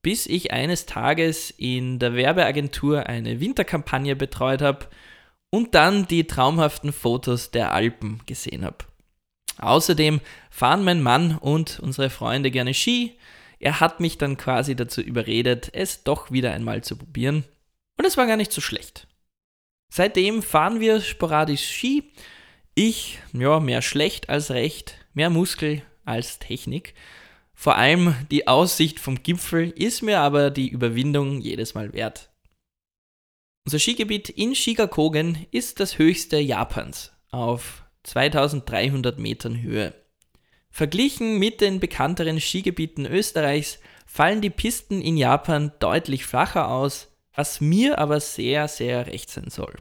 bis 0.03 0.27
ich 0.27 0.53
eines 0.53 0.87
Tages 0.87 1.51
in 1.51 1.99
der 1.99 2.15
Werbeagentur 2.15 3.07
eine 3.07 3.41
Winterkampagne 3.41 4.17
betreut 4.17 4.61
habe 4.61 4.87
und 5.51 5.75
dann 5.75 6.07
die 6.07 6.27
traumhaften 6.27 6.93
Fotos 6.93 7.51
der 7.51 7.73
Alpen 7.73 8.21
gesehen 8.27 8.65
habe. 8.65 8.79
Außerdem 9.59 10.21
fahren 10.51 10.85
mein 10.85 11.01
Mann 11.01 11.39
und 11.39 11.81
unsere 11.81 12.11
Freunde 12.11 12.51
gerne 12.51 12.75
Ski, 12.75 13.17
er 13.65 13.81
hat 13.81 13.99
mich 13.99 14.19
dann 14.19 14.37
quasi 14.37 14.77
dazu 14.77 15.01
überredet, 15.01 15.71
es 15.73 16.05
doch 16.05 16.31
wieder 16.31 16.53
einmal 16.53 16.85
zu 16.85 16.97
probieren. 16.97 17.45
Und 17.97 18.05
es 18.05 18.19
war 18.19 18.27
gar 18.27 18.37
nicht 18.37 18.53
so 18.53 18.61
schlecht. 18.61 19.07
Seitdem 19.91 20.43
fahren 20.43 20.81
wir 20.81 21.01
sporadisch 21.01 21.67
Ski. 21.67 22.13
Ich, 22.75 23.21
ja, 23.33 23.61
mehr 23.61 23.81
schlecht 23.81 24.29
als 24.29 24.51
recht, 24.51 24.99
mehr 25.15 25.31
Muskel 25.31 25.81
als 26.05 26.39
Technik. 26.39 26.93
Vor 27.55 27.77
allem 27.77 28.15
die 28.31 28.49
Aussicht 28.49 29.01
vom 29.01 29.23
Gipfel 29.23 29.71
ist 29.71 30.03
mir 30.03 30.21
aber 30.21 30.51
die 30.51 30.69
Überwindung 30.69 31.41
jedes 31.41 31.73
Mal 31.73 31.95
wert. 31.95 32.31
Unser 33.65 33.79
Skigebiet 33.79 34.29
in 34.29 34.55
Shigakogen 34.55 35.47
ist 35.53 35.81
das 35.81 35.97
höchste 35.97 36.39
Japans 36.39 37.13
auf 37.31 37.85
2300 38.03 39.19
Metern 39.19 39.63
Höhe. 39.63 39.95
Verglichen 40.75 41.39
mit 41.39 41.61
den 41.61 41.79
bekannteren 41.79 42.41
Skigebieten 42.41 43.07
Österreichs 43.07 43.79
fallen 44.07 44.41
die 44.41 44.51
Pisten 44.51 45.01
in 45.01 45.17
Japan 45.17 45.71
deutlich 45.79 46.27
flacher 46.27 46.69
aus, 46.69 47.17
was 47.33 47.61
mir 47.61 48.01
aber 48.01 48.19
sehr, 48.19 48.67
sehr 48.67 49.07
recht 49.07 49.31
sein 49.31 49.51
soll. 49.51 49.77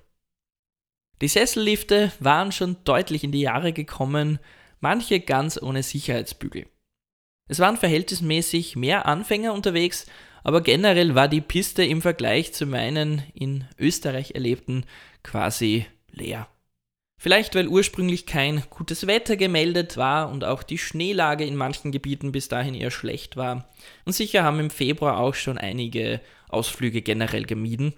Die 1.19 1.27
Sessellifte 1.27 2.11
waren 2.19 2.51
schon 2.51 2.77
deutlich 2.83 3.23
in 3.23 3.31
die 3.31 3.41
Jahre 3.41 3.73
gekommen, 3.73 4.37
manche 4.81 5.19
ganz 5.19 5.59
ohne 5.59 5.81
Sicherheitsbügel. 5.81 6.67
Es 7.49 7.57
waren 7.57 7.77
verhältnismäßig 7.77 8.75
mehr 8.75 9.07
Anfänger 9.07 9.51
unterwegs, 9.53 10.05
aber 10.43 10.61
generell 10.61 11.15
war 11.15 11.27
die 11.27 11.41
Piste 11.41 11.83
im 11.83 12.03
Vergleich 12.03 12.53
zu 12.53 12.67
meinen 12.67 13.23
in 13.33 13.65
Österreich 13.79 14.35
erlebten 14.35 14.85
quasi 15.23 15.87
leer. 16.11 16.52
Vielleicht 17.23 17.55
weil 17.55 17.69
ursprünglich 17.69 18.25
kein 18.25 18.63
gutes 18.69 19.07
Wetter 19.07 19.37
gemeldet 19.37 19.95
war 19.95 20.29
und 20.29 20.43
auch 20.43 20.61
die 20.61 20.77
Schneelage 20.77 21.45
in 21.45 21.55
manchen 21.55 21.93
Gebieten 21.93 22.33
bis 22.33 22.49
dahin 22.49 22.75
eher 22.75 22.91
schlecht 22.91 23.37
war. 23.37 23.69
Und 24.03 24.11
sicher 24.11 24.43
haben 24.43 24.59
im 24.59 24.69
Februar 24.69 25.21
auch 25.21 25.33
schon 25.33 25.57
einige 25.57 26.19
Ausflüge 26.49 27.01
generell 27.01 27.45
gemieden. 27.45 27.93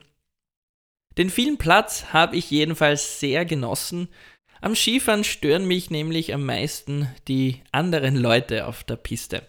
Den 1.18 1.32
vielen 1.32 1.58
Platz 1.58 2.14
habe 2.14 2.36
ich 2.36 2.52
jedenfalls 2.52 3.20
sehr 3.20 3.46
genossen. 3.46 4.10
Am 4.62 4.76
Skifahren 4.76 5.24
stören 5.24 5.66
mich 5.66 5.90
nämlich 5.90 6.32
am 6.32 6.46
meisten 6.46 7.10
die 7.28 7.64
anderen 7.72 8.16
Leute 8.16 8.68
auf 8.68 8.84
der 8.84 8.98
Piste. 8.98 9.42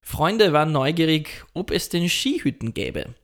Freunde 0.00 0.54
waren 0.54 0.72
neugierig, 0.72 1.44
ob 1.52 1.70
es 1.70 1.90
denn 1.90 2.08
Skihütten 2.08 2.72
gäbe. 2.72 3.14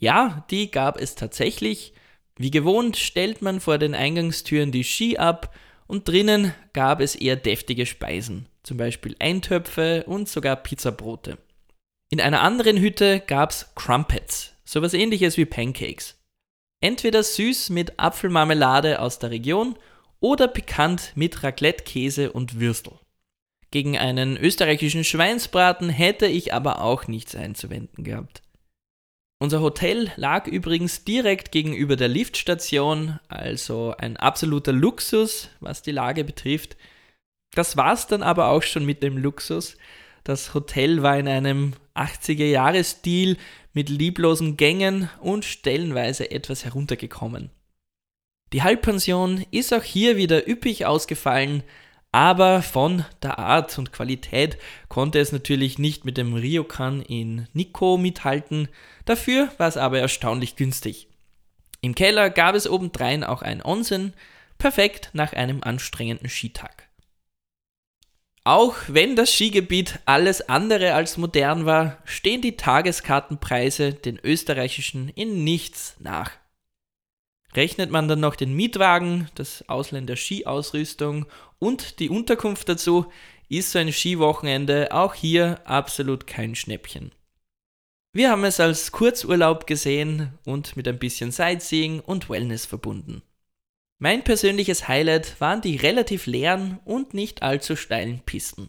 Ja, 0.00 0.44
die 0.50 0.72
gab 0.72 1.00
es 1.00 1.14
tatsächlich. 1.14 1.94
Wie 2.36 2.50
gewohnt 2.50 2.96
stellt 2.96 3.42
man 3.42 3.60
vor 3.60 3.78
den 3.78 3.94
Eingangstüren 3.94 4.72
die 4.72 4.84
Ski 4.84 5.18
ab 5.18 5.54
und 5.86 6.08
drinnen 6.08 6.52
gab 6.72 7.00
es 7.00 7.14
eher 7.14 7.36
deftige 7.36 7.86
Speisen, 7.86 8.48
zum 8.62 8.76
Beispiel 8.76 9.14
Eintöpfe 9.20 10.04
und 10.06 10.28
sogar 10.28 10.56
Pizzabrote. 10.56 11.38
In 12.10 12.20
einer 12.20 12.42
anderen 12.42 12.78
Hütte 12.78 13.20
gab 13.20 13.50
es 13.50 13.72
Crumpets, 13.74 14.54
sowas 14.64 14.94
ähnliches 14.94 15.36
wie 15.36 15.44
Pancakes. 15.44 16.18
Entweder 16.80 17.22
süß 17.22 17.70
mit 17.70 17.98
Apfelmarmelade 17.98 19.00
aus 19.00 19.18
der 19.18 19.30
Region 19.30 19.76
oder 20.20 20.48
pikant 20.48 21.12
mit 21.14 21.42
Raclette-Käse 21.42 22.32
und 22.32 22.60
Würstel. 22.60 22.94
Gegen 23.70 23.98
einen 23.98 24.36
österreichischen 24.36 25.02
Schweinsbraten 25.02 25.88
hätte 25.88 26.26
ich 26.26 26.54
aber 26.54 26.80
auch 26.80 27.08
nichts 27.08 27.34
einzuwenden 27.34 28.04
gehabt. 28.04 28.43
Unser 29.44 29.60
Hotel 29.60 30.10
lag 30.16 30.46
übrigens 30.46 31.04
direkt 31.04 31.52
gegenüber 31.52 31.96
der 31.96 32.08
Liftstation, 32.08 33.20
also 33.28 33.94
ein 33.98 34.16
absoluter 34.16 34.72
Luxus, 34.72 35.50
was 35.60 35.82
die 35.82 35.90
Lage 35.90 36.24
betrifft. 36.24 36.78
Das 37.50 37.76
war's 37.76 38.06
dann 38.06 38.22
aber 38.22 38.48
auch 38.48 38.62
schon 38.62 38.86
mit 38.86 39.02
dem 39.02 39.18
Luxus. 39.18 39.76
Das 40.24 40.54
Hotel 40.54 41.02
war 41.02 41.18
in 41.18 41.28
einem 41.28 41.74
80er-Jahres-Stil 41.94 43.36
mit 43.74 43.90
lieblosen 43.90 44.56
Gängen 44.56 45.10
und 45.20 45.44
stellenweise 45.44 46.30
etwas 46.30 46.64
heruntergekommen. 46.64 47.50
Die 48.54 48.62
Halbpension 48.62 49.44
ist 49.50 49.74
auch 49.74 49.82
hier 49.82 50.16
wieder 50.16 50.48
üppig 50.48 50.86
ausgefallen, 50.86 51.64
aber 52.14 52.62
von 52.62 53.04
der 53.24 53.40
Art 53.40 53.76
und 53.76 53.92
Qualität 53.92 54.56
konnte 54.88 55.18
es 55.18 55.32
natürlich 55.32 55.80
nicht 55.80 56.04
mit 56.04 56.16
dem 56.16 56.32
Ryokan 56.32 57.02
in 57.02 57.48
Nikko 57.54 57.96
mithalten, 57.96 58.68
dafür 59.04 59.48
war 59.58 59.66
es 59.66 59.76
aber 59.76 59.98
erstaunlich 59.98 60.54
günstig. 60.54 61.08
Im 61.80 61.96
Keller 61.96 62.30
gab 62.30 62.54
es 62.54 62.70
obendrein 62.70 63.24
auch 63.24 63.42
ein 63.42 63.64
Onsen, 63.64 64.12
perfekt 64.58 65.10
nach 65.12 65.32
einem 65.32 65.64
anstrengenden 65.64 66.28
Skitag. 66.28 66.88
Auch 68.44 68.76
wenn 68.86 69.16
das 69.16 69.32
Skigebiet 69.32 69.98
alles 70.04 70.48
andere 70.48 70.94
als 70.94 71.16
modern 71.16 71.66
war, 71.66 71.98
stehen 72.04 72.42
die 72.42 72.56
Tageskartenpreise 72.56 73.92
den 73.92 74.20
österreichischen 74.22 75.08
in 75.08 75.42
nichts 75.42 75.96
nach. 75.98 76.30
Rechnet 77.56 77.90
man 77.90 78.08
dann 78.08 78.20
noch 78.20 78.34
den 78.34 78.54
Mietwagen, 78.54 79.28
das 79.36 79.68
Ausländer-Skiausrüstung 79.68 81.26
und 81.64 81.98
die 81.98 82.10
Unterkunft 82.10 82.68
dazu, 82.68 83.06
ist 83.48 83.72
so 83.72 83.78
ein 83.78 83.90
Skiwochenende 83.90 84.92
auch 84.92 85.14
hier 85.14 85.60
absolut 85.64 86.26
kein 86.26 86.54
Schnäppchen. 86.54 87.12
Wir 88.12 88.30
haben 88.30 88.44
es 88.44 88.60
als 88.60 88.92
Kurzurlaub 88.92 89.66
gesehen 89.66 90.38
und 90.44 90.76
mit 90.76 90.86
ein 90.86 90.98
bisschen 90.98 91.32
Sightseeing 91.32 92.00
und 92.00 92.28
Wellness 92.28 92.66
verbunden. 92.66 93.22
Mein 93.98 94.22
persönliches 94.22 94.88
Highlight 94.88 95.40
waren 95.40 95.62
die 95.62 95.76
relativ 95.76 96.26
leeren 96.26 96.80
und 96.84 97.14
nicht 97.14 97.42
allzu 97.42 97.76
steilen 97.76 98.20
Pisten. 98.20 98.68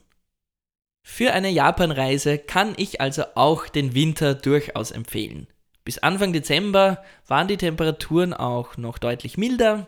Für 1.03 1.33
eine 1.33 1.49
Japanreise 1.49 2.37
kann 2.37 2.75
ich 2.77 3.01
also 3.01 3.23
auch 3.35 3.67
den 3.67 3.93
Winter 3.93 4.35
durchaus 4.35 4.91
empfehlen. 4.91 5.47
Bis 5.83 5.97
Anfang 5.97 6.31
Dezember 6.31 7.03
waren 7.27 7.47
die 7.47 7.57
Temperaturen 7.57 8.33
auch 8.33 8.77
noch 8.77 8.97
deutlich 8.97 9.37
milder 9.37 9.87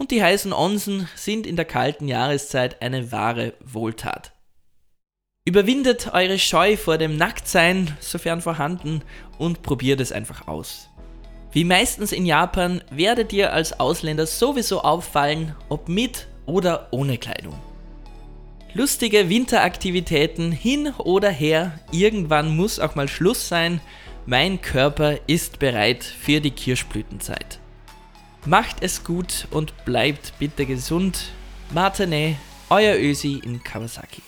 und 0.00 0.10
die 0.10 0.22
heißen 0.22 0.54
Onsen 0.54 1.08
sind 1.14 1.46
in 1.46 1.56
der 1.56 1.66
kalten 1.66 2.08
Jahreszeit 2.08 2.80
eine 2.80 3.12
wahre 3.12 3.52
Wohltat. 3.62 4.32
Überwindet 5.44 6.14
eure 6.14 6.38
Scheu 6.38 6.78
vor 6.78 6.96
dem 6.96 7.18
Nacktsein, 7.18 7.94
sofern 8.00 8.40
vorhanden, 8.40 9.02
und 9.36 9.62
probiert 9.62 10.00
es 10.00 10.10
einfach 10.10 10.48
aus. 10.48 10.88
Wie 11.52 11.64
meistens 11.64 12.12
in 12.12 12.24
Japan 12.24 12.82
werdet 12.90 13.34
ihr 13.34 13.52
als 13.52 13.78
Ausländer 13.78 14.26
sowieso 14.26 14.80
auffallen, 14.80 15.54
ob 15.68 15.90
mit 15.90 16.28
oder 16.46 16.88
ohne 16.92 17.18
Kleidung. 17.18 17.54
Lustige 18.72 19.28
Winteraktivitäten 19.28 20.50
hin 20.50 20.94
oder 20.96 21.28
her, 21.28 21.78
irgendwann 21.92 22.56
muss 22.56 22.80
auch 22.80 22.94
mal 22.94 23.08
Schluss 23.08 23.48
sein, 23.48 23.82
mein 24.24 24.62
Körper 24.62 25.18
ist 25.26 25.58
bereit 25.58 26.04
für 26.04 26.40
die 26.40 26.52
Kirschblütenzeit. 26.52 27.60
Macht 28.46 28.82
es 28.82 29.04
gut 29.04 29.46
und 29.50 29.84
bleibt 29.84 30.32
bitte 30.38 30.64
gesund. 30.64 31.32
Martene, 31.74 32.36
euer 32.70 32.96
Ösi 32.96 33.40
in 33.44 33.62
Kawasaki. 33.62 34.22